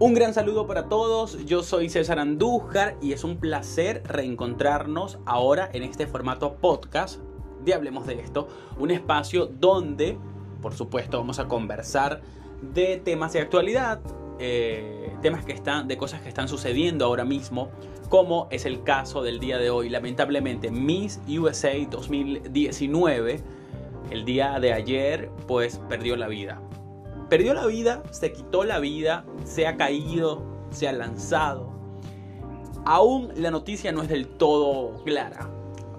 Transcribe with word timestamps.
Un 0.00 0.14
gran 0.14 0.32
saludo 0.32 0.68
para 0.68 0.88
todos, 0.88 1.44
yo 1.44 1.64
soy 1.64 1.88
César 1.88 2.20
Andújar 2.20 2.96
y 3.02 3.14
es 3.14 3.24
un 3.24 3.38
placer 3.38 4.04
reencontrarnos 4.06 5.18
ahora 5.26 5.68
en 5.72 5.82
este 5.82 6.06
formato 6.06 6.54
podcast 6.54 7.18
de 7.64 7.74
Hablemos 7.74 8.06
de 8.06 8.20
esto, 8.20 8.46
un 8.78 8.92
espacio 8.92 9.46
donde, 9.46 10.16
por 10.62 10.72
supuesto, 10.72 11.18
vamos 11.18 11.40
a 11.40 11.48
conversar 11.48 12.20
de 12.62 12.98
temas 12.98 13.32
de 13.32 13.40
actualidad, 13.40 14.00
eh, 14.38 15.16
temas 15.20 15.44
que 15.44 15.52
están, 15.52 15.88
de 15.88 15.98
cosas 15.98 16.20
que 16.22 16.28
están 16.28 16.46
sucediendo 16.46 17.04
ahora 17.04 17.24
mismo, 17.24 17.68
como 18.08 18.46
es 18.52 18.66
el 18.66 18.84
caso 18.84 19.24
del 19.24 19.40
día 19.40 19.58
de 19.58 19.70
hoy, 19.70 19.88
lamentablemente 19.88 20.70
Miss 20.70 21.18
USA 21.26 21.74
2019, 21.90 23.42
el 24.12 24.24
día 24.24 24.60
de 24.60 24.72
ayer, 24.72 25.28
pues 25.48 25.80
perdió 25.88 26.14
la 26.14 26.28
vida 26.28 26.62
perdió 27.28 27.54
la 27.54 27.66
vida, 27.66 28.02
se 28.10 28.32
quitó 28.32 28.64
la 28.64 28.78
vida, 28.78 29.24
se 29.44 29.66
ha 29.66 29.76
caído, 29.76 30.42
se 30.70 30.88
ha 30.88 30.92
lanzado. 30.92 31.70
Aún 32.84 33.30
la 33.36 33.50
noticia 33.50 33.92
no 33.92 34.02
es 34.02 34.08
del 34.08 34.28
todo 34.28 35.02
clara. 35.04 35.50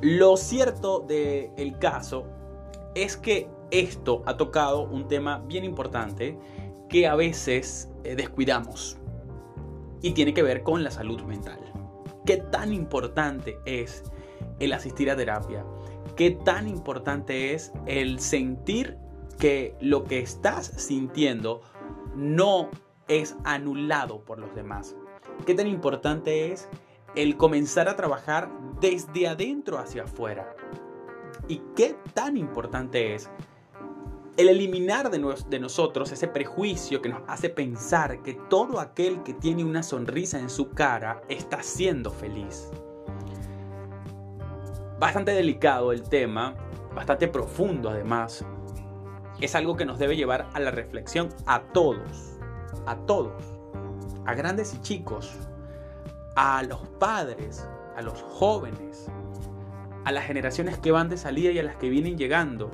Lo 0.01 0.37
cierto 0.37 0.99
del 1.01 1.77
caso 1.79 2.25
es 2.95 3.17
que 3.17 3.49
esto 3.71 4.23
ha 4.25 4.37
tocado 4.37 4.83
un 4.83 5.07
tema 5.07 5.39
bien 5.47 5.63
importante 5.63 6.37
que 6.87 7.05
a 7.05 7.15
veces 7.15 7.89
eh, 8.03 8.15
descuidamos 8.15 8.97
y 10.01 10.11
tiene 10.11 10.33
que 10.33 10.41
ver 10.41 10.63
con 10.63 10.83
la 10.83 10.89
salud 10.89 11.21
mental. 11.23 11.59
¿Qué 12.25 12.37
tan 12.37 12.73
importante 12.73 13.59
es 13.65 14.03
el 14.59 14.73
asistir 14.73 15.11
a 15.11 15.15
terapia? 15.15 15.65
¿Qué 16.15 16.31
tan 16.31 16.67
importante 16.67 17.53
es 17.53 17.71
el 17.85 18.19
sentir 18.19 18.97
que 19.39 19.75
lo 19.79 20.03
que 20.03 20.19
estás 20.19 20.67
sintiendo 20.67 21.61
no 22.15 22.69
es 23.07 23.35
anulado 23.45 24.19
por 24.19 24.37
los 24.37 24.53
demás. 24.53 24.95
¿Qué 25.45 25.55
tan 25.55 25.67
importante 25.67 26.51
es 26.51 26.67
el 27.15 27.37
comenzar 27.37 27.87
a 27.87 27.95
trabajar 27.95 28.51
desde 28.81 29.27
adentro 29.27 29.79
hacia 29.79 30.03
afuera? 30.03 30.55
¿Y 31.47 31.61
qué 31.75 31.95
tan 32.13 32.37
importante 32.37 33.15
es 33.15 33.29
el 34.37 34.49
eliminar 34.49 35.09
de, 35.09 35.35
de, 35.49 35.59
nosotros 35.59 36.11
ese 36.11 36.27
prejuicio 36.27 37.01
que 37.01 37.09
nos 37.09 37.23
hace 37.27 37.49
pensar 37.49 38.21
que 38.21 38.35
todo 38.49 38.79
aquel 38.79 39.23
que 39.23 39.33
tiene 39.33 39.63
una 39.63 39.83
sonrisa 39.83 40.39
en 40.39 40.49
su 40.49 40.71
cara 40.71 41.21
está 41.29 41.63
siendo 41.63 42.11
feliz? 42.11 42.69
Bastante 44.99 45.31
delicado 45.31 45.93
el 45.93 46.03
tema, 46.03 46.55
bastante 46.93 47.29
profundo 47.29 47.89
además, 47.89 48.45
es 49.41 49.55
algo 49.55 49.77
que 49.77 49.85
nos 49.85 49.99
debe 49.99 50.15
llevar 50.15 50.49
a 50.53 50.59
la 50.59 50.71
reflexión 50.71 51.29
a 51.45 51.61
todos, 51.61 52.37
a 52.85 52.95
todos, 53.05 53.41
a 54.25 54.33
grandes 54.33 54.73
y 54.73 54.81
chicos, 54.81 55.31
a 56.35 56.63
los 56.63 56.79
padres, 56.99 57.67
a 57.95 58.01
los 58.01 58.21
jóvenes, 58.21 59.07
a 60.05 60.11
las 60.11 60.25
generaciones 60.25 60.77
que 60.77 60.91
van 60.91 61.09
de 61.09 61.17
salida 61.17 61.51
y 61.51 61.59
a 61.59 61.63
las 61.63 61.77
que 61.77 61.89
vienen 61.89 62.17
llegando. 62.17 62.69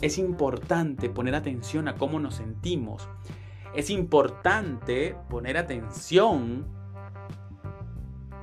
Es 0.00 0.18
importante 0.18 1.08
poner 1.08 1.34
atención 1.34 1.88
a 1.88 1.94
cómo 1.94 2.20
nos 2.20 2.34
sentimos. 2.36 3.08
Es 3.74 3.90
importante 3.90 5.16
poner 5.28 5.56
atención 5.56 6.66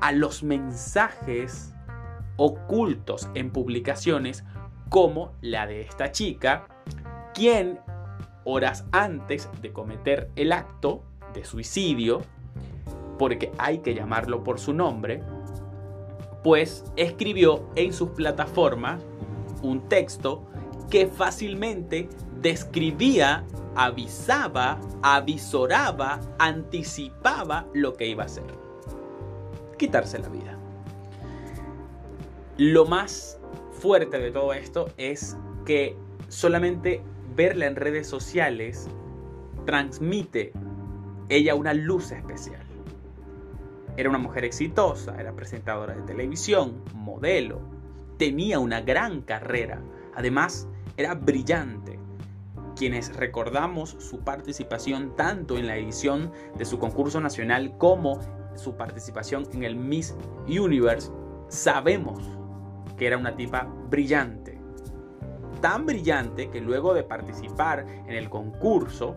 a 0.01 0.11
los 0.11 0.43
mensajes 0.43 1.73
ocultos 2.37 3.29
en 3.35 3.51
publicaciones 3.51 4.43
como 4.89 5.33
la 5.41 5.65
de 5.65 5.81
esta 5.81 6.11
chica 6.11 6.67
quien 7.33 7.79
horas 8.45 8.85
antes 8.91 9.49
de 9.61 9.71
cometer 9.71 10.29
el 10.35 10.51
acto 10.51 11.03
de 11.33 11.45
suicidio, 11.45 12.21
porque 13.17 13.51
hay 13.57 13.79
que 13.79 13.93
llamarlo 13.93 14.43
por 14.43 14.59
su 14.59 14.73
nombre, 14.73 15.23
pues 16.43 16.83
escribió 16.95 17.69
en 17.75 17.93
sus 17.93 18.09
plataformas 18.09 19.01
un 19.61 19.87
texto 19.87 20.43
que 20.89 21.07
fácilmente 21.07 22.09
describía, 22.41 23.45
avisaba, 23.75 24.79
avisoraba, 25.01 26.19
anticipaba 26.37 27.65
lo 27.73 27.93
que 27.93 28.07
iba 28.07 28.23
a 28.23 28.25
hacer. 28.25 28.43
Quitarse 29.77 30.19
la 30.19 30.29
vida. 30.29 30.57
Lo 32.57 32.85
más 32.85 33.39
fuerte 33.71 34.19
de 34.19 34.31
todo 34.31 34.53
esto 34.53 34.89
es 34.97 35.37
que 35.65 35.97
solamente 36.27 37.01
verla 37.35 37.65
en 37.65 37.75
redes 37.75 38.07
sociales 38.07 38.87
transmite 39.65 40.53
ella 41.29 41.55
una 41.55 41.73
luz 41.73 42.11
especial. 42.11 42.61
Era 43.95 44.09
una 44.09 44.17
mujer 44.17 44.43
exitosa, 44.43 45.19
era 45.19 45.33
presentadora 45.35 45.95
de 45.95 46.01
televisión, 46.01 46.81
modelo, 46.93 47.59
tenía 48.17 48.59
una 48.59 48.81
gran 48.81 49.21
carrera, 49.21 49.81
además 50.15 50.67
era 50.97 51.13
brillante. 51.13 51.99
Quienes 52.75 53.15
recordamos 53.15 53.95
su 53.99 54.19
participación 54.21 55.15
tanto 55.15 55.57
en 55.57 55.67
la 55.67 55.77
edición 55.77 56.31
de 56.57 56.65
su 56.65 56.79
concurso 56.79 57.21
nacional 57.21 57.77
como 57.77 58.19
su 58.55 58.75
participación 58.75 59.47
en 59.53 59.63
el 59.63 59.75
Miss 59.75 60.15
Universe, 60.47 61.11
sabemos 61.49 62.23
que 62.97 63.05
era 63.07 63.17
una 63.17 63.35
tipa 63.35 63.67
brillante 63.89 64.52
tan 65.63 65.85
brillante 65.85 66.49
que 66.49 66.59
luego 66.59 66.93
de 66.93 67.03
participar 67.03 67.85
en 68.05 68.15
el 68.15 68.29
concurso, 68.29 69.15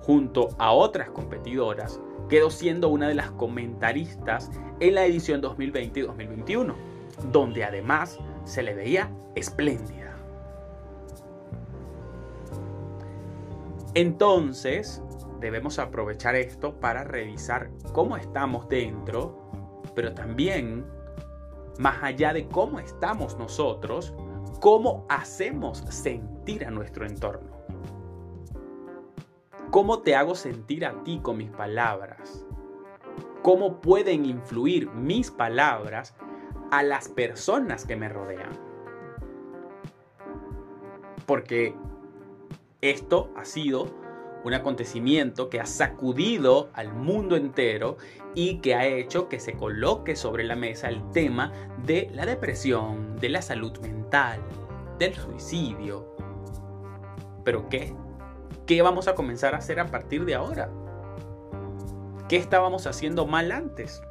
junto 0.00 0.48
a 0.58 0.72
otras 0.72 1.08
competidoras, 1.10 2.00
quedó 2.28 2.50
siendo 2.50 2.88
una 2.88 3.06
de 3.06 3.14
las 3.14 3.30
comentaristas 3.30 4.50
en 4.80 4.96
la 4.96 5.06
edición 5.06 5.40
2020 5.40 6.00
y 6.00 6.02
2021, 6.02 6.74
donde 7.30 7.62
además 7.62 8.18
se 8.42 8.64
le 8.64 8.74
veía 8.74 9.08
espléndida. 9.36 10.16
Entonces, 13.94 15.00
debemos 15.38 15.78
aprovechar 15.78 16.34
esto 16.34 16.74
para 16.80 17.04
revisar 17.04 17.70
cómo 17.92 18.16
estamos 18.16 18.68
dentro, 18.68 19.80
pero 19.94 20.12
también, 20.12 20.84
más 21.78 22.02
allá 22.02 22.32
de 22.32 22.48
cómo 22.48 22.80
estamos 22.80 23.38
nosotros, 23.38 24.12
cómo 24.60 25.06
hacemos 25.08 25.78
sentir 25.88 26.64
a 26.64 26.70
nuestro 26.70 27.06
entorno. 27.06 27.50
¿Cómo 29.70 30.00
te 30.00 30.14
hago 30.14 30.34
sentir 30.34 30.86
a 30.86 31.02
ti 31.02 31.20
con 31.20 31.38
mis 31.38 31.50
palabras? 31.50 32.46
¿Cómo 33.42 33.80
pueden 33.80 34.24
influir 34.24 34.90
mis 34.90 35.30
palabras 35.30 36.14
a 36.70 36.82
las 36.82 37.08
personas 37.08 37.84
que 37.84 37.96
me 37.96 38.08
rodean? 38.08 38.50
Porque 41.26 41.74
esto 42.80 43.30
ha 43.36 43.44
sido 43.44 44.03
un 44.44 44.54
acontecimiento 44.54 45.48
que 45.48 45.58
ha 45.58 45.66
sacudido 45.66 46.68
al 46.74 46.92
mundo 46.92 47.34
entero 47.34 47.96
y 48.34 48.58
que 48.58 48.74
ha 48.74 48.86
hecho 48.86 49.28
que 49.28 49.40
se 49.40 49.54
coloque 49.54 50.16
sobre 50.16 50.44
la 50.44 50.54
mesa 50.54 50.88
el 50.88 51.10
tema 51.10 51.52
de 51.84 52.10
la 52.12 52.26
depresión, 52.26 53.16
de 53.16 53.30
la 53.30 53.42
salud 53.42 53.78
mental, 53.78 54.40
del 54.98 55.14
suicidio. 55.14 56.14
¿Pero 57.42 57.68
qué? 57.68 57.94
¿Qué 58.66 58.82
vamos 58.82 59.08
a 59.08 59.14
comenzar 59.14 59.54
a 59.54 59.58
hacer 59.58 59.80
a 59.80 59.86
partir 59.86 60.24
de 60.24 60.34
ahora? 60.34 60.70
¿Qué 62.28 62.36
estábamos 62.36 62.86
haciendo 62.86 63.26
mal 63.26 63.50
antes? 63.50 64.02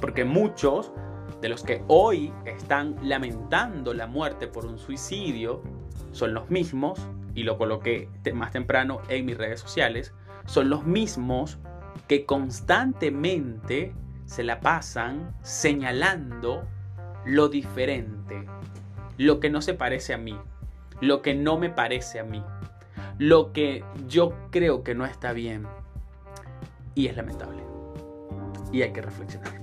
Porque 0.00 0.24
muchos 0.24 0.92
de 1.40 1.48
los 1.48 1.62
que 1.62 1.84
hoy 1.88 2.32
están 2.44 2.96
lamentando 3.02 3.94
la 3.94 4.06
muerte 4.06 4.46
por 4.46 4.66
un 4.66 4.78
suicidio 4.78 5.62
son 6.12 6.34
los 6.34 6.50
mismos 6.50 7.00
y 7.34 7.42
lo 7.44 7.58
coloqué 7.58 8.08
más 8.34 8.50
temprano 8.50 9.00
en 9.08 9.26
mis 9.26 9.36
redes 9.36 9.60
sociales, 9.60 10.12
son 10.46 10.70
los 10.70 10.84
mismos 10.84 11.58
que 12.08 12.26
constantemente 12.26 13.94
se 14.26 14.42
la 14.42 14.60
pasan 14.60 15.34
señalando 15.42 16.66
lo 17.24 17.48
diferente, 17.48 18.46
lo 19.18 19.40
que 19.40 19.50
no 19.50 19.62
se 19.62 19.74
parece 19.74 20.14
a 20.14 20.18
mí, 20.18 20.38
lo 21.00 21.22
que 21.22 21.34
no 21.34 21.58
me 21.58 21.70
parece 21.70 22.18
a 22.18 22.24
mí, 22.24 22.42
lo 23.18 23.52
que 23.52 23.84
yo 24.08 24.34
creo 24.50 24.82
que 24.82 24.94
no 24.94 25.04
está 25.04 25.32
bien. 25.32 25.66
Y 26.94 27.06
es 27.06 27.16
lamentable. 27.16 27.62
Y 28.70 28.82
hay 28.82 28.92
que 28.92 29.00
reflexionar. 29.00 29.60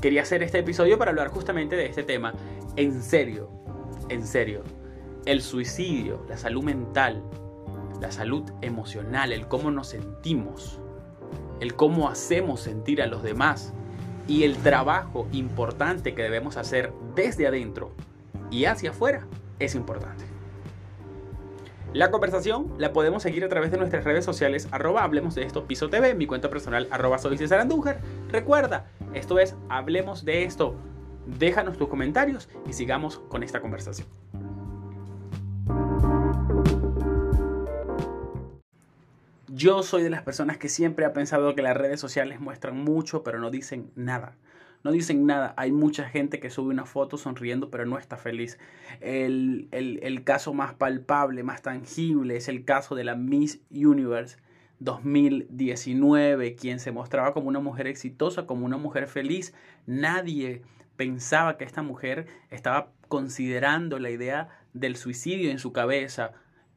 Quería 0.00 0.22
hacer 0.22 0.42
este 0.42 0.58
episodio 0.58 0.98
para 0.98 1.10
hablar 1.10 1.28
justamente 1.28 1.76
de 1.76 1.86
este 1.86 2.02
tema. 2.02 2.32
En 2.74 3.02
serio, 3.02 3.48
en 4.08 4.26
serio 4.26 4.64
el 5.26 5.42
suicidio, 5.42 6.24
la 6.28 6.36
salud 6.36 6.62
mental, 6.62 7.22
la 8.00 8.10
salud 8.10 8.50
emocional, 8.60 9.32
el 9.32 9.46
cómo 9.46 9.70
nos 9.70 9.88
sentimos, 9.88 10.80
el 11.60 11.74
cómo 11.74 12.08
hacemos 12.08 12.60
sentir 12.60 13.00
a 13.02 13.06
los 13.06 13.22
demás 13.22 13.72
y 14.26 14.44
el 14.44 14.56
trabajo 14.56 15.28
importante 15.32 16.14
que 16.14 16.22
debemos 16.22 16.56
hacer 16.56 16.92
desde 17.14 17.46
adentro 17.46 17.92
y 18.50 18.64
hacia 18.64 18.90
afuera 18.90 19.26
es 19.58 19.74
importante. 19.74 20.24
La 21.92 22.10
conversación 22.10 22.72
la 22.78 22.92
podemos 22.94 23.22
seguir 23.22 23.44
a 23.44 23.48
través 23.48 23.70
de 23.70 23.76
nuestras 23.76 24.04
redes 24.04 24.24
sociales, 24.24 24.66
arroba 24.70 25.04
Hablemos 25.04 25.34
de 25.34 25.42
esto, 25.42 25.66
Piso 25.66 25.90
TV, 25.90 26.14
mi 26.14 26.26
cuenta 26.26 26.48
personal, 26.48 26.88
arroba 26.90 27.18
soy 27.18 27.36
César 27.36 27.60
Andújar. 27.60 28.00
Recuerda, 28.30 28.86
esto 29.12 29.38
es 29.38 29.54
Hablemos 29.68 30.24
de 30.24 30.44
esto. 30.44 30.74
Déjanos 31.38 31.76
tus 31.76 31.88
comentarios 31.88 32.48
y 32.66 32.72
sigamos 32.72 33.18
con 33.28 33.42
esta 33.42 33.60
conversación. 33.60 34.08
Yo 39.62 39.84
soy 39.84 40.02
de 40.02 40.10
las 40.10 40.22
personas 40.22 40.58
que 40.58 40.68
siempre 40.68 41.04
ha 41.04 41.12
pensado 41.12 41.54
que 41.54 41.62
las 41.62 41.76
redes 41.76 42.00
sociales 42.00 42.40
muestran 42.40 42.76
mucho, 42.78 43.22
pero 43.22 43.38
no 43.38 43.48
dicen 43.48 43.92
nada. 43.94 44.36
No 44.82 44.90
dicen 44.90 45.24
nada. 45.24 45.54
Hay 45.56 45.70
mucha 45.70 46.08
gente 46.08 46.40
que 46.40 46.50
sube 46.50 46.70
una 46.70 46.84
foto 46.84 47.16
sonriendo, 47.16 47.70
pero 47.70 47.86
no 47.86 47.96
está 47.96 48.16
feliz. 48.16 48.58
El, 49.00 49.68
el 49.70 50.24
caso 50.24 50.52
más 50.52 50.74
palpable, 50.74 51.44
más 51.44 51.62
tangible, 51.62 52.36
es 52.36 52.48
el 52.48 52.64
caso 52.64 52.96
de 52.96 53.04
la 53.04 53.14
Miss 53.14 53.60
Universe 53.70 54.36
2019, 54.80 56.56
quien 56.56 56.80
se 56.80 56.90
mostraba 56.90 57.32
como 57.32 57.46
una 57.46 57.60
mujer 57.60 57.86
exitosa, 57.86 58.46
como 58.46 58.66
una 58.66 58.78
mujer 58.78 59.06
feliz. 59.06 59.54
Nadie 59.86 60.62
pensaba 60.96 61.56
que 61.56 61.62
esta 61.62 61.82
mujer 61.82 62.26
estaba 62.50 62.90
considerando 63.06 64.00
la 64.00 64.10
idea 64.10 64.48
del 64.72 64.96
suicidio 64.96 65.52
en 65.52 65.60
su 65.60 65.72
cabeza 65.72 66.32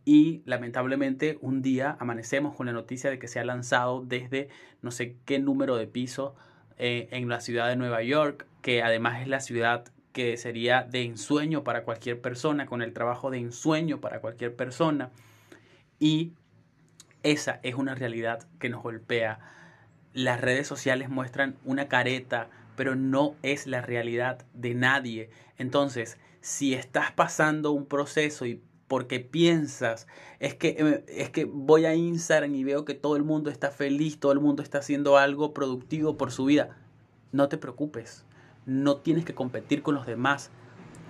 y 0.05 0.43
lamentablemente 0.45 1.39
un 1.41 1.63
día 1.63 1.97
amanecemos 1.99 2.55
con 2.55 2.67
la 2.67 2.71
noticia 2.71 3.09
de 3.09 3.17
que 3.17 3.27
se 3.27 3.39
ha 3.39 3.43
lanzado 3.43 4.03
desde 4.05 4.49
no 4.83 4.91
sé 4.91 5.17
qué 5.25 5.39
número 5.39 5.75
de 5.75 5.87
piso 5.87 6.35
eh, 6.77 7.07
en 7.11 7.27
la 7.27 7.41
ciudad 7.41 7.67
de 7.67 7.75
Nueva 7.75 8.03
York, 8.03 8.45
que 8.61 8.83
además 8.83 9.21
es 9.21 9.27
la 9.27 9.39
ciudad 9.39 9.85
que 10.13 10.37
sería 10.37 10.83
de 10.83 11.03
ensueño 11.03 11.63
para 11.63 11.83
cualquier 11.83 12.21
persona, 12.21 12.67
con 12.67 12.81
el 12.81 12.93
trabajo 12.93 13.31
de 13.31 13.39
ensueño 13.39 13.99
para 13.99 14.21
cualquier 14.21 14.55
persona. 14.55 15.09
Y 15.99 16.33
esa 17.23 17.59
es 17.63 17.75
una 17.75 17.95
realidad 17.95 18.47
que 18.59 18.69
nos 18.69 18.83
golpea. 18.83 19.39
Las 20.13 20.39
redes 20.39 20.67
sociales 20.67 21.09
muestran 21.09 21.57
una 21.65 21.87
careta, 21.87 22.49
pero 22.77 22.95
no 22.95 23.35
es 23.41 23.67
la 23.67 23.81
realidad 23.81 24.45
de 24.53 24.75
nadie. 24.75 25.29
Entonces, 25.57 26.17
si 26.41 26.75
estás 26.75 27.11
pasando 27.11 27.71
un 27.71 27.85
proceso 27.85 28.45
y 28.45 28.61
porque 28.87 29.19
piensas, 29.19 30.07
es 30.39 30.55
que, 30.55 30.75
eh, 30.79 31.05
es 31.07 31.29
que 31.29 31.45
voy 31.45 31.85
a 31.85 31.95
Instagram 31.95 32.53
y 32.55 32.63
veo 32.63 32.85
que 32.85 32.93
todo 32.93 33.15
el 33.15 33.23
mundo 33.23 33.49
está 33.49 33.71
feliz, 33.71 34.19
todo 34.19 34.31
el 34.31 34.39
mundo 34.39 34.61
está 34.61 34.79
haciendo 34.79 35.17
algo 35.17 35.53
productivo 35.53 36.17
por 36.17 36.31
su 36.31 36.45
vida. 36.45 36.77
No 37.31 37.49
te 37.49 37.57
preocupes, 37.57 38.25
no 38.65 38.97
tienes 38.97 39.25
que 39.25 39.33
competir 39.33 39.81
con 39.81 39.95
los 39.95 40.05
demás. 40.05 40.51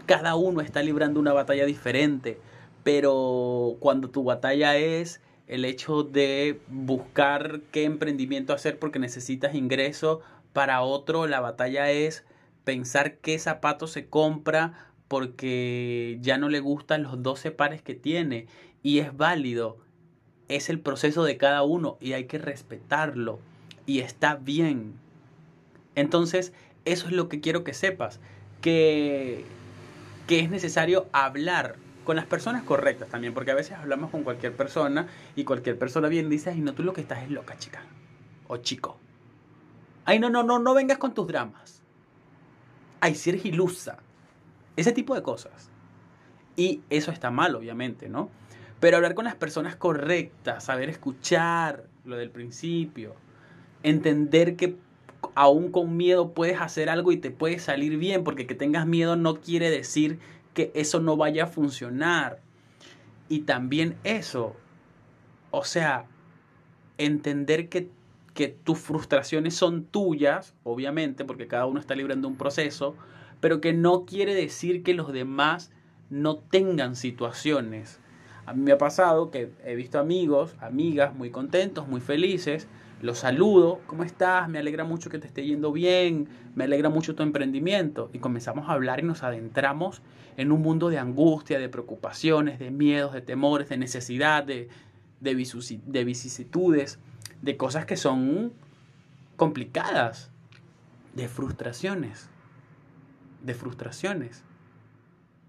Cada 0.05 0.35
uno 0.35 0.61
está 0.61 0.81
librando 0.83 1.19
una 1.19 1.33
batalla 1.33 1.65
diferente, 1.65 2.39
pero 2.83 3.75
cuando 3.79 4.09
tu 4.09 4.23
batalla 4.23 4.77
es 4.77 5.21
el 5.47 5.65
hecho 5.65 6.03
de 6.03 6.61
buscar 6.69 7.61
qué 7.71 7.83
emprendimiento 7.83 8.53
hacer 8.53 8.79
porque 8.79 8.99
necesitas 8.99 9.53
ingreso, 9.53 10.21
para 10.53 10.81
otro 10.81 11.27
la 11.27 11.41
batalla 11.41 11.91
es 11.91 12.23
pensar 12.63 13.17
qué 13.17 13.37
zapato 13.37 13.87
se 13.87 14.07
compra 14.07 14.93
porque 15.15 16.17
ya 16.19 16.37
no 16.37 16.49
le 16.49 16.59
gustan 16.59 17.03
los 17.03 17.23
12 17.23 17.51
pares 17.51 17.81
que 17.81 17.95
tiene 17.95 18.47
y 18.83 18.99
es 18.99 19.15
válido. 19.15 19.77
Es 20.49 20.69
el 20.69 20.81
proceso 20.81 21.23
de 21.23 21.37
cada 21.37 21.63
uno 21.63 21.97
y 22.01 22.11
hay 22.11 22.25
que 22.25 22.37
respetarlo 22.37 23.39
y 23.85 23.99
está 23.99 24.35
bien. 24.35 24.95
Entonces, 25.95 26.51
eso 26.83 27.07
es 27.07 27.13
lo 27.13 27.29
que 27.29 27.39
quiero 27.39 27.63
que 27.63 27.73
sepas, 27.73 28.19
que, 28.59 29.45
que 30.27 30.41
es 30.41 30.49
necesario 30.49 31.07
hablar 31.13 31.77
con 32.03 32.17
las 32.17 32.25
personas 32.25 32.63
correctas 32.63 33.07
también, 33.07 33.33
porque 33.33 33.51
a 33.51 33.55
veces 33.55 33.77
hablamos 33.77 34.11
con 34.11 34.23
cualquier 34.23 34.51
persona 34.51 35.07
y 35.37 35.45
cualquier 35.45 35.79
persona 35.79 36.09
bien 36.09 36.29
dice, 36.29 36.49
ay, 36.49 36.59
no, 36.59 36.73
tú 36.73 36.83
lo 36.83 36.91
que 36.91 36.99
estás 36.99 37.23
es 37.23 37.31
loca, 37.31 37.57
chica, 37.57 37.83
o 38.49 38.57
chico. 38.57 38.99
Ay, 40.03 40.19
no, 40.19 40.29
no, 40.29 40.43
no, 40.43 40.59
no 40.59 40.73
vengas 40.73 40.97
con 40.97 41.13
tus 41.13 41.25
dramas. 41.25 41.81
Ay, 42.99 43.15
si 43.15 43.29
eres. 43.29 43.43
Ese 44.75 44.91
tipo 44.91 45.15
de 45.15 45.21
cosas. 45.21 45.69
Y 46.55 46.81
eso 46.89 47.11
está 47.11 47.31
mal, 47.31 47.55
obviamente, 47.55 48.09
¿no? 48.09 48.29
Pero 48.79 48.97
hablar 48.97 49.15
con 49.15 49.25
las 49.25 49.35
personas 49.35 49.75
correctas, 49.75 50.65
saber 50.65 50.89
escuchar 50.89 51.85
lo 52.03 52.17
del 52.17 52.29
principio, 52.29 53.15
entender 53.83 54.55
que 54.55 54.77
aún 55.33 55.71
con 55.71 55.97
miedo 55.97 56.33
puedes 56.33 56.61
hacer 56.61 56.89
algo 56.89 57.11
y 57.11 57.17
te 57.17 57.31
puede 57.31 57.59
salir 57.59 57.97
bien, 57.97 58.23
porque 58.23 58.45
que 58.45 58.55
tengas 58.55 58.85
miedo 58.85 59.15
no 59.15 59.41
quiere 59.41 59.69
decir 59.69 60.19
que 60.53 60.71
eso 60.75 60.99
no 60.99 61.17
vaya 61.17 61.45
a 61.45 61.47
funcionar. 61.47 62.39
Y 63.27 63.41
también 63.41 63.95
eso, 64.03 64.55
o 65.51 65.63
sea, 65.63 66.05
entender 66.97 67.69
que, 67.69 67.89
que 68.33 68.49
tus 68.49 68.79
frustraciones 68.79 69.55
son 69.55 69.85
tuyas, 69.85 70.53
obviamente, 70.63 71.25
porque 71.25 71.47
cada 71.47 71.65
uno 71.65 71.79
está 71.79 71.95
librando 71.95 72.27
un 72.27 72.35
proceso, 72.35 72.95
pero 73.45 73.61
que 73.61 73.73
no 73.73 74.05
quiere 74.05 74.33
decir 74.33 74.81
que 74.81 74.95
los 74.95 75.13
demás 75.13 75.71
no 76.09 76.37
tengan 76.37 76.95
situaciones. 76.95 77.99
A 78.47 78.55
mí 78.55 78.63
me 78.63 78.71
ha 78.71 78.79
pasado 78.79 79.29
que 79.29 79.51
he 79.63 79.75
visto 79.75 79.99
amigos, 79.99 80.55
amigas 80.59 81.13
muy 81.13 81.29
contentos, 81.29 81.87
muy 81.87 82.01
felices, 82.01 82.67
los 83.03 83.19
saludo, 83.19 83.81
¿cómo 83.85 84.03
estás? 84.03 84.49
Me 84.49 84.57
alegra 84.57 84.83
mucho 84.83 85.11
que 85.11 85.19
te 85.19 85.27
esté 85.27 85.45
yendo 85.45 85.71
bien, 85.71 86.27
me 86.55 86.63
alegra 86.63 86.89
mucho 86.89 87.13
tu 87.13 87.21
emprendimiento. 87.21 88.09
Y 88.13 88.17
comenzamos 88.17 88.67
a 88.67 88.71
hablar 88.71 89.01
y 89.01 89.03
nos 89.03 89.21
adentramos 89.21 90.01
en 90.37 90.51
un 90.51 90.63
mundo 90.63 90.89
de 90.89 90.97
angustia, 90.97 91.59
de 91.59 91.69
preocupaciones, 91.69 92.57
de 92.57 92.71
miedos, 92.71 93.13
de 93.13 93.21
temores, 93.21 93.69
de 93.69 93.77
necesidad, 93.77 94.43
de, 94.43 94.69
de, 95.21 95.79
de 95.85 96.03
vicisitudes, 96.03 96.97
de 97.43 97.57
cosas 97.57 97.85
que 97.85 97.95
son 97.95 98.53
complicadas, 99.35 100.31
de 101.13 101.27
frustraciones 101.27 102.27
de 103.45 103.53
frustraciones. 103.53 104.43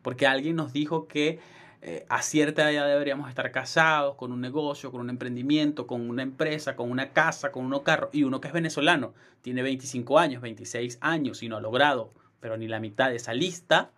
Porque 0.02 0.26
alguien 0.26 0.56
nos 0.56 0.72
dijo 0.72 1.08
que 1.08 1.40
eh, 1.82 2.06
a 2.08 2.22
cierta 2.22 2.70
edad 2.70 2.86
deberíamos 2.86 3.28
estar 3.28 3.50
casados, 3.50 4.16
con 4.16 4.32
un 4.32 4.40
negocio, 4.40 4.90
con 4.90 5.00
un 5.00 5.10
emprendimiento, 5.10 5.86
con 5.86 6.08
una 6.08 6.22
empresa, 6.22 6.76
con 6.76 6.90
una 6.90 7.12
casa, 7.12 7.52
con 7.52 7.64
uno 7.64 7.82
carro. 7.82 8.10
Y 8.12 8.24
uno 8.24 8.40
que 8.40 8.48
es 8.48 8.54
venezolano, 8.54 9.14
tiene 9.42 9.62
25 9.62 10.18
años, 10.18 10.42
26 10.42 10.98
años 11.00 11.42
y 11.42 11.48
no 11.48 11.56
ha 11.56 11.60
logrado, 11.60 12.12
pero 12.40 12.56
ni 12.56 12.68
la 12.68 12.80
mitad 12.80 13.10
de 13.10 13.16
esa 13.16 13.34
lista, 13.34 13.90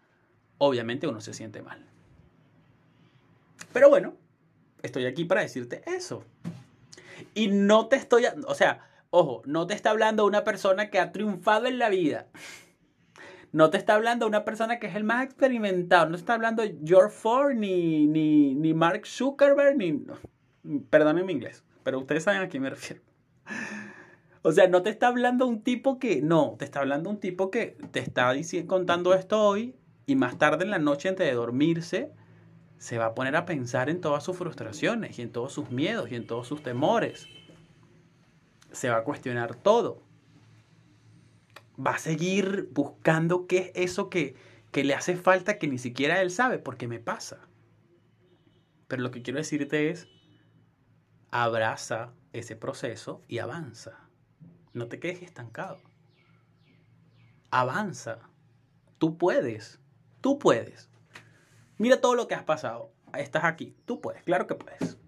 obviamente 0.58 1.06
uno 1.06 1.20
se 1.20 1.34
siente 1.34 1.62
mal. 1.62 1.84
Pero 3.72 3.88
bueno, 3.88 4.14
estoy 4.82 5.06
aquí 5.06 5.24
para 5.24 5.42
decirte 5.42 5.82
eso. 5.86 6.24
Y 7.34 7.48
no 7.48 7.86
te 7.86 7.96
estoy, 7.96 8.24
o 8.46 8.54
sea, 8.54 8.88
ojo, 9.10 9.42
no 9.44 9.66
te 9.66 9.74
está 9.74 9.90
hablando 9.90 10.26
una 10.26 10.44
persona 10.44 10.90
que 10.90 10.98
ha 10.98 11.12
triunfado 11.12 11.66
en 11.66 11.78
la 11.78 11.88
vida. 11.88 12.26
No 13.52 13.70
te 13.70 13.78
está 13.78 13.94
hablando 13.94 14.26
una 14.26 14.44
persona 14.44 14.78
que 14.78 14.88
es 14.88 14.94
el 14.94 15.04
más 15.04 15.24
experimentado. 15.24 16.08
No 16.08 16.16
está 16.16 16.34
hablando 16.34 16.62
George 16.84 17.14
Ford, 17.16 17.54
ni, 17.54 18.06
ni, 18.06 18.54
ni 18.54 18.74
Mark 18.74 19.06
Zuckerberg, 19.06 19.76
ni... 19.76 20.04
Perdónenme 20.90 21.26
mi 21.26 21.32
inglés, 21.32 21.64
pero 21.82 21.98
ustedes 21.98 22.24
saben 22.24 22.42
a 22.42 22.48
quién 22.48 22.62
me 22.62 22.70
refiero. 22.70 23.02
O 24.42 24.52
sea, 24.52 24.68
no 24.68 24.82
te 24.82 24.90
está 24.90 25.08
hablando 25.08 25.46
un 25.46 25.62
tipo 25.62 25.98
que... 25.98 26.22
No, 26.22 26.56
te 26.58 26.64
está 26.64 26.80
hablando 26.80 27.10
un 27.10 27.20
tipo 27.20 27.50
que 27.50 27.76
te 27.90 28.00
está 28.00 28.32
contando 28.66 29.14
esto 29.14 29.42
hoy 29.42 29.74
y 30.06 30.16
más 30.16 30.38
tarde 30.38 30.64
en 30.64 30.70
la 30.70 30.78
noche 30.78 31.08
antes 31.08 31.26
de 31.26 31.34
dormirse 31.34 32.12
se 32.78 32.96
va 32.96 33.06
a 33.06 33.14
poner 33.14 33.34
a 33.36 33.44
pensar 33.44 33.90
en 33.90 34.00
todas 34.00 34.22
sus 34.22 34.36
frustraciones 34.36 35.18
y 35.18 35.22
en 35.22 35.32
todos 35.32 35.52
sus 35.52 35.70
miedos 35.70 36.10
y 36.10 36.14
en 36.14 36.26
todos 36.26 36.46
sus 36.46 36.62
temores. 36.62 37.26
Se 38.70 38.88
va 38.88 38.98
a 38.98 39.04
cuestionar 39.04 39.56
todo 39.56 40.02
va 41.78 41.92
a 41.92 41.98
seguir 41.98 42.68
buscando 42.72 43.46
qué 43.46 43.58
es 43.58 43.90
eso 43.90 44.10
que, 44.10 44.36
que 44.72 44.84
le 44.84 44.94
hace 44.94 45.16
falta 45.16 45.58
que 45.58 45.68
ni 45.68 45.78
siquiera 45.78 46.20
él 46.20 46.30
sabe, 46.30 46.58
porque 46.58 46.88
me 46.88 46.98
pasa. 46.98 47.40
Pero 48.88 49.02
lo 49.02 49.10
que 49.10 49.22
quiero 49.22 49.38
decirte 49.38 49.90
es, 49.90 50.08
abraza 51.30 52.12
ese 52.32 52.56
proceso 52.56 53.22
y 53.28 53.38
avanza. 53.38 54.08
No 54.72 54.88
te 54.88 54.98
quedes 54.98 55.22
estancado. 55.22 55.80
Avanza. 57.50 58.18
Tú 58.98 59.16
puedes. 59.16 59.80
Tú 60.20 60.38
puedes. 60.38 60.90
Mira 61.78 62.00
todo 62.00 62.14
lo 62.14 62.28
que 62.28 62.34
has 62.34 62.42
pasado. 62.42 62.92
Estás 63.14 63.44
aquí. 63.44 63.76
Tú 63.84 64.00
puedes. 64.00 64.22
Claro 64.24 64.46
que 64.46 64.54
puedes. 64.54 64.98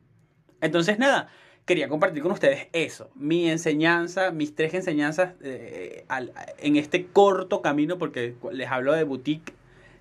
Entonces, 0.61 0.99
nada 0.99 1.31
quería 1.71 1.89
compartir 1.89 2.21
con 2.25 2.33
ustedes 2.33 2.67
eso, 2.73 3.13
mi 3.15 3.49
enseñanza, 3.49 4.33
mis 4.33 4.57
tres 4.57 4.75
enseñanzas 4.75 5.35
eh, 5.41 6.05
en 6.59 6.75
este 6.75 7.07
corto 7.07 7.63
camino, 7.63 7.97
porque 7.97 8.35
les 8.51 8.69
hablo 8.69 8.93
de 8.93 9.05
Boutique, 9.05 9.55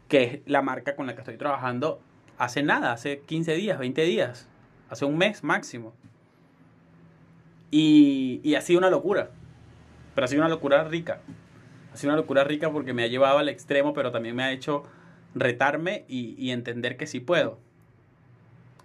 que 0.08 0.24
es 0.24 0.40
la 0.48 0.64
marca 0.64 0.96
con 0.96 1.06
la 1.06 1.14
que 1.14 1.22
estoy 1.22 1.38
trabajando 1.38 2.02
hace 2.40 2.64
nada, 2.64 2.92
hace 2.92 3.20
15 3.20 3.54
días, 3.54 3.78
20 3.78 4.02
días, 4.02 4.50
hace 4.90 5.06
un 5.06 5.20
mes 5.20 5.44
máximo. 5.44 5.94
Y, 7.70 8.56
ha 8.56 8.62
sido 8.62 8.80
una 8.80 8.90
locura, 8.90 9.30
pero 10.16 10.26
ha 10.26 10.28
sido 10.28 10.42
una 10.42 10.50
locura 10.50 10.86
rica. 10.86 11.22
Ha 11.94 11.98
sido 11.98 12.14
una 12.14 12.20
locura 12.20 12.44
rica 12.46 12.72
porque 12.72 12.94
me 12.94 13.04
ha 13.04 13.08
llevado 13.08 13.38
al 13.38 13.48
extremo, 13.48 13.94
pero 13.94 14.12
también 14.12 14.36
me 14.36 14.42
ha 14.42 14.52
hecho 14.52 14.86
retarme 15.36 16.04
y, 16.08 16.34
y 16.36 16.50
entender 16.50 16.98
que 16.98 17.06
sí 17.06 17.20
puedo. 17.20 17.60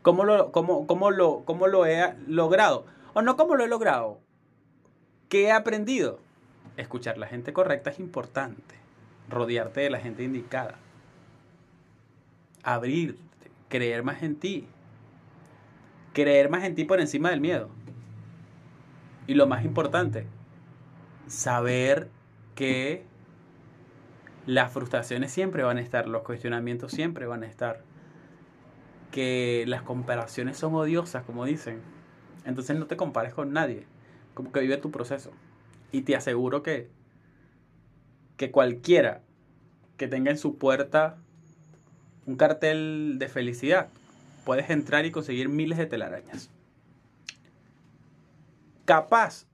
¿Cómo 0.05 0.25
lo, 0.25 0.53
cómo, 0.53 0.87
cómo 0.87 1.11
lo, 1.11 1.47
cómo 1.47 1.67
lo 1.67 1.87
he 1.87 2.15
logrado? 2.27 2.85
O 3.15 3.23
no 3.23 3.39
cómo 3.39 3.57
lo 3.57 3.65
he 3.65 3.69
logrado. 3.69 4.21
¿Qué 5.31 5.45
he 5.45 5.51
aprendido? 5.51 6.21
Escuchar 6.77 7.17
la 7.17 7.27
gente 7.27 7.55
correcta 7.55 7.89
es 7.89 7.99
importante. 7.99 8.75
Rodearte 9.31 9.81
de 9.81 9.89
la 9.89 10.01
gente 10.01 10.23
indicada. 10.23 10.75
Abrirte, 12.63 13.51
creer 13.71 14.03
más 14.03 14.23
en 14.23 14.37
ti. 14.37 14.69
Creer 16.13 16.51
más 16.51 16.65
en 16.65 16.75
ti 16.75 16.85
por 16.85 17.01
encima 17.01 17.31
del 17.31 17.41
miedo. 17.41 17.71
Y 19.27 19.33
lo 19.33 19.47
más 19.47 19.65
importante, 19.65 20.27
saber 21.29 22.11
que 22.55 23.07
las 24.45 24.71
frustraciones 24.71 25.33
siempre 25.33 25.63
van 25.63 25.79
a 25.79 25.81
estar, 25.81 26.09
los 26.09 26.25
cuestionamientos 26.25 26.93
siempre 26.93 27.25
van 27.25 27.43
a 27.43 27.47
estar, 27.47 27.81
que 29.15 29.63
las 29.69 29.83
comparaciones 29.83 30.57
son 30.57 30.75
odiosas, 30.75 31.23
como 31.23 31.45
dicen. 31.45 31.81
Entonces 32.45 32.77
no 32.77 32.87
te 32.87 32.97
compares 32.97 33.33
con 33.33 33.53
nadie, 33.53 33.87
como 34.35 34.51
que 34.51 34.59
vive 34.59 34.77
tu 34.77 34.91
proceso. 34.91 35.31
Y 35.93 36.03
te 36.03 36.17
aseguro 36.17 36.65
que, 36.65 36.91
que 38.37 38.51
cualquiera 38.51 39.23
que 39.99 40.09
tenga 40.09 40.33
en 40.33 40.37
su 40.37 40.59
puerta 40.59 41.17
un 42.27 42.35
cartel 42.35 43.15
de 43.21 43.29
felicidad, 43.29 43.87
puedes 44.45 44.69
entrar 44.69 45.07
y 45.07 45.13
conseguir 45.13 45.49
miles 45.49 45.79
de 45.79 45.87
telarañas. 45.87 46.51
Capaz, 48.85 49.47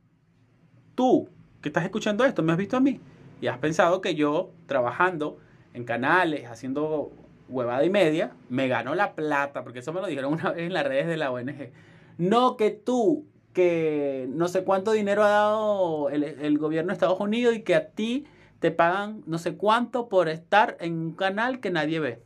tú 0.94 1.28
que 1.60 1.68
estás 1.68 1.84
escuchando 1.84 2.24
esto, 2.24 2.42
me 2.42 2.52
has 2.52 2.58
visto 2.58 2.78
a 2.78 2.80
mí 2.80 2.98
y 3.42 3.48
has 3.48 3.58
pensado 3.58 4.00
que 4.00 4.14
yo 4.14 4.54
trabajando 4.64 5.38
en 5.74 5.84
canales, 5.84 6.46
haciendo 6.46 7.12
huevada 7.50 7.85
y 7.85 7.90
media, 7.90 8.33
me 8.49 8.69
ganó 8.69 8.95
la 8.95 9.14
plata, 9.14 9.62
porque 9.62 9.80
eso 9.80 9.92
me 9.92 10.00
lo 10.00 10.07
dijeron 10.07 10.33
una 10.33 10.52
vez 10.52 10.66
en 10.66 10.73
las 10.73 10.87
redes 10.87 11.07
de 11.07 11.16
la 11.16 11.30
ONG. 11.30 11.73
No 12.19 12.57
que 12.57 12.71
tú, 12.71 13.26
que 13.52 14.26
no 14.30 14.49
sé 14.49 14.64
cuánto 14.64 14.92
dinero 14.92 15.25
ha 15.25 15.30
dado 15.30 16.11
el, 16.11 16.25
el 16.25 16.59
gobierno 16.59 16.88
de 16.88 16.95
Estados 16.95 17.21
Unidos 17.21 17.54
y 17.54 17.62
que 17.62 17.75
a 17.75 17.88
ti 17.90 18.26
te 18.61 18.71
pagan 18.71 19.23
no 19.26 19.38
sé 19.38 19.57
cuánto 19.57 20.09
por 20.09 20.28
estar 20.28 20.76
en 20.80 20.99
un 20.99 21.12
canal 21.12 21.61
que 21.61 21.71
nadie 21.71 21.99
ve. 21.99 22.23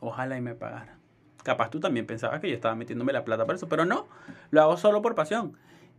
Ojalá 0.00 0.36
y 0.36 0.40
me 0.40 0.54
pagara. 0.54 0.98
Capaz 1.42 1.70
tú 1.70 1.80
también 1.80 2.06
pensabas 2.06 2.40
que 2.40 2.48
yo 2.48 2.54
estaba 2.54 2.74
metiéndome 2.74 3.12
la 3.12 3.24
plata 3.24 3.46
por 3.46 3.54
eso, 3.54 3.68
pero 3.68 3.84
no, 3.84 4.06
lo 4.50 4.62
hago 4.62 4.76
solo 4.76 5.02
por 5.02 5.14
pasión. 5.14 5.56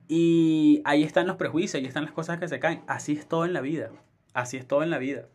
Y 0.07 0.81
ahí 0.85 1.03
están 1.03 1.27
los 1.27 1.35
prejuicios, 1.35 1.75
ahí 1.75 1.85
están 1.85 2.03
las 2.03 2.13
cosas 2.13 2.39
que 2.39 2.47
se 2.47 2.59
caen. 2.59 2.81
Así 2.87 3.13
es 3.13 3.27
todo 3.27 3.45
en 3.45 3.53
la 3.53 3.61
vida. 3.61 3.91
Así 4.33 4.57
es 4.57 4.67
todo 4.67 4.83
en 4.83 4.89
la 4.89 4.97
vida. 4.97 5.27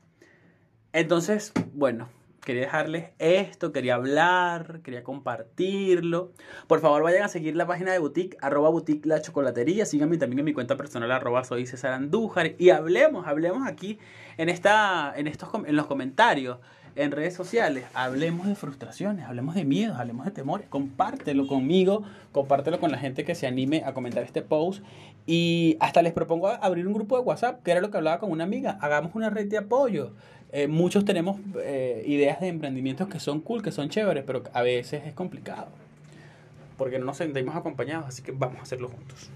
Entonces, 0.92 1.52
bueno, 1.72 2.08
quería 2.44 2.62
dejarles 2.62 3.10
esto, 3.18 3.72
quería 3.72 3.94
hablar, 3.94 4.80
quería 4.82 5.02
compartirlo. 5.02 6.32
Por 6.66 6.80
favor, 6.80 7.02
vayan 7.02 7.22
a 7.22 7.28
seguir 7.28 7.56
la 7.56 7.66
página 7.66 7.92
de 7.92 7.98
Boutique, 7.98 8.36
arroba 8.40 8.68
Boutique 8.68 9.06
La 9.06 9.20
Chocolatería. 9.20 9.86
Síganme 9.86 10.18
también 10.18 10.40
en 10.40 10.44
mi 10.44 10.52
cuenta 10.52 10.76
personal, 10.76 11.10
arroba 11.10 11.44
soy 11.44 11.66
César 11.66 11.92
Andújar. 11.92 12.54
Y 12.58 12.70
hablemos, 12.70 13.26
hablemos 13.26 13.66
aquí 13.66 13.98
en, 14.36 14.48
esta, 14.48 15.12
en, 15.16 15.26
estos, 15.26 15.48
en 15.66 15.76
los 15.76 15.86
comentarios 15.86 16.58
en 16.96 17.10
redes 17.10 17.34
sociales, 17.34 17.84
hablemos 17.92 18.46
de 18.46 18.54
frustraciones, 18.54 19.26
hablemos 19.26 19.54
de 19.54 19.64
miedos, 19.64 19.98
hablemos 19.98 20.24
de 20.24 20.30
temores, 20.30 20.66
compártelo 20.68 21.46
conmigo, 21.46 22.04
compártelo 22.32 22.78
con 22.78 22.92
la 22.92 22.98
gente 22.98 23.24
que 23.24 23.34
se 23.34 23.46
anime 23.46 23.82
a 23.84 23.94
comentar 23.94 24.22
este 24.22 24.42
post 24.42 24.82
y 25.26 25.76
hasta 25.80 26.02
les 26.02 26.12
propongo 26.12 26.48
abrir 26.48 26.86
un 26.86 26.92
grupo 26.92 27.16
de 27.16 27.24
WhatsApp, 27.24 27.62
que 27.62 27.72
era 27.72 27.80
lo 27.80 27.90
que 27.90 27.96
hablaba 27.96 28.20
con 28.20 28.30
una 28.30 28.44
amiga, 28.44 28.78
hagamos 28.80 29.14
una 29.14 29.30
red 29.30 29.48
de 29.48 29.58
apoyo. 29.58 30.12
Eh, 30.52 30.68
muchos 30.68 31.04
tenemos 31.04 31.40
eh, 31.62 32.04
ideas 32.06 32.40
de 32.40 32.46
emprendimientos 32.48 33.08
que 33.08 33.18
son 33.18 33.40
cool, 33.40 33.62
que 33.62 33.72
son 33.72 33.88
chéveres, 33.88 34.22
pero 34.24 34.44
a 34.52 34.62
veces 34.62 35.02
es 35.04 35.14
complicado, 35.14 35.68
porque 36.76 36.98
no 37.00 37.06
nos 37.06 37.16
sentimos 37.16 37.56
acompañados, 37.56 38.06
así 38.06 38.22
que 38.22 38.30
vamos 38.30 38.60
a 38.60 38.62
hacerlo 38.62 38.88
juntos. 38.88 39.30